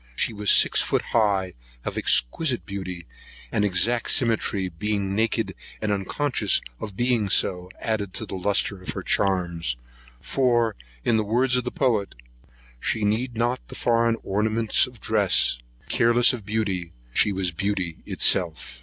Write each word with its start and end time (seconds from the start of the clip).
She 0.15 0.33
was 0.33 0.49
six 0.49 0.81
feet 0.81 1.03
high, 1.13 1.53
of 1.85 1.95
exquisite 1.95 2.65
beauty, 2.65 3.05
and 3.51 3.63
exact 3.63 4.09
symmetry, 4.09 4.67
being 4.67 5.13
naked, 5.13 5.53
and 5.79 5.91
unconscious 5.91 6.59
of 6.79 6.89
her 6.89 6.95
being 6.95 7.29
so, 7.29 7.69
added 7.79 8.19
a 8.19 8.33
lustre 8.35 8.83
to 8.83 8.91
her 8.95 9.03
charms; 9.03 9.77
for, 10.19 10.75
in 11.05 11.17
the 11.17 11.23
words 11.23 11.55
of 11.55 11.65
the 11.65 11.71
poet, 11.71 12.15
"She 12.79 13.05
needed 13.05 13.37
not 13.37 13.59
the 13.67 13.75
foreign 13.75 14.17
ornaments 14.23 14.87
of 14.87 14.99
dress; 15.01 15.59
careless 15.87 16.33
of 16.33 16.47
beauty, 16.47 16.93
she 17.13 17.31
was 17.31 17.51
beauty's 17.51 18.03
self." 18.23 18.79